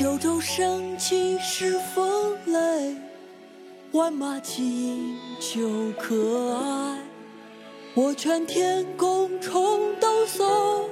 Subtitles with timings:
[0.00, 2.96] 九州生气是风雷，
[3.92, 6.96] 万马齐喑究可哀。
[7.92, 10.84] 我劝天公重抖擞，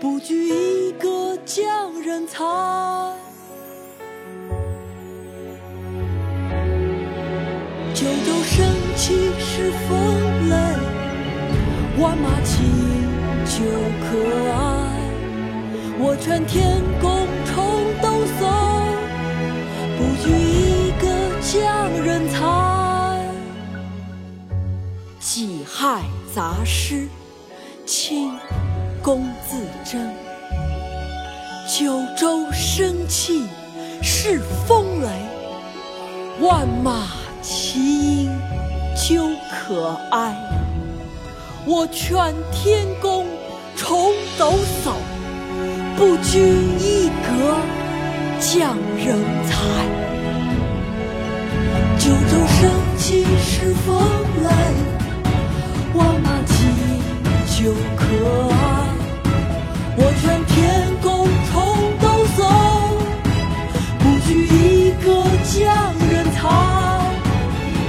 [0.00, 2.42] 不拘一格降人才。
[7.94, 8.66] 九州生
[8.96, 10.56] 气是风雷，
[12.02, 12.64] 万马齐
[13.46, 13.64] 喑究
[14.00, 14.18] 可
[14.50, 14.90] 哀。
[16.04, 17.11] 我劝天公
[25.24, 26.02] 己亥
[26.34, 27.06] 杂诗》
[27.86, 28.30] 清·
[29.00, 29.56] 龚自
[29.88, 30.12] 珍。
[31.64, 33.46] 九州生气
[34.02, 35.08] 是风雷，
[36.40, 37.06] 万马
[37.40, 38.28] 齐
[38.96, 40.34] 喑究可哀。
[41.64, 43.24] 我劝天公
[43.76, 44.92] 重抖擞。
[45.96, 46.40] 不拘
[46.80, 47.54] 一格
[48.40, 49.54] 降人才，
[51.96, 52.71] 九州生
[57.64, 58.06] 有客，
[59.96, 60.56] 我劝天
[61.00, 61.06] 公
[61.52, 61.54] 重
[62.00, 62.40] 抖擞，
[64.00, 65.06] 不拘一格
[65.44, 65.54] 降
[66.10, 66.38] 人才。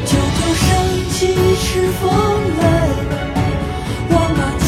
[0.06, 0.64] 九州生
[1.10, 1.18] 气
[1.58, 1.66] 恃
[2.00, 2.02] 风
[2.60, 2.62] 雷，
[4.12, 4.62] 万马齐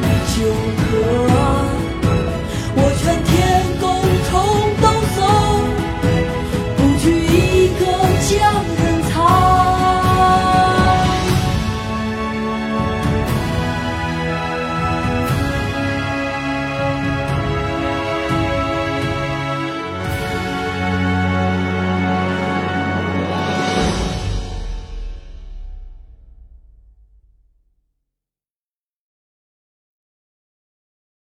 [0.00, 0.02] 喑
[0.34, 0.38] 究
[0.78, 1.39] 可。